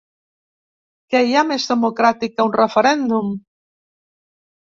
[1.15, 3.29] Què hi ha més democràtic que un referèndum?